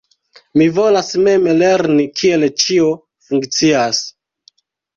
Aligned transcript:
Mi 0.61 0.65
volas 0.77 1.11
mem 1.27 1.45
lerni 1.59 2.07
kiel 2.23 2.49
ĉio 2.65 2.89
funkcias. 3.29 4.05